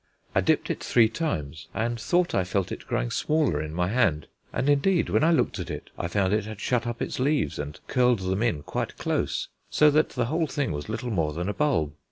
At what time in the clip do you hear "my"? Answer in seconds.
3.71-3.89